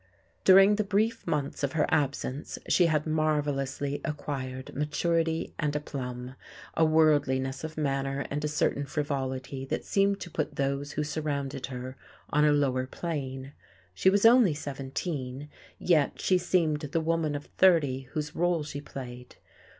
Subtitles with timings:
[0.43, 6.33] During the brief months of her absence she had marvellously acquired maturity and aplomb,
[6.75, 11.67] a worldliness of manner and a certain frivolity that seemed to put those who surrounded
[11.67, 11.97] her
[12.31, 13.53] on a lower plane.
[13.93, 19.35] She was only seventeen, yet she seemed the woman of thirty whose role she played.